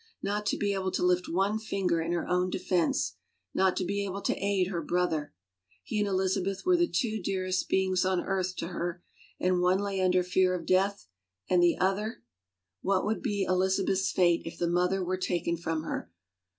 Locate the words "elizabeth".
6.07-6.65